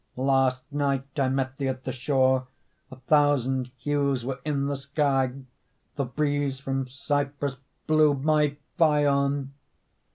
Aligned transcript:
Last 0.17 0.63
night 0.73 1.19
I 1.19 1.29
met 1.29 1.57
thee 1.57 1.67
at 1.67 1.83
the 1.83 1.91
shore, 1.91 2.47
A 2.89 2.95
thousand 2.95 3.69
hues 3.77 4.25
were 4.25 4.39
in 4.43 4.65
the 4.65 4.75
sky; 4.75 5.31
The 5.95 6.05
breeze 6.05 6.59
from 6.59 6.87
Cyprus 6.87 7.57
blew, 7.85 8.15
my 8.15 8.57
Phaon! 8.79 9.51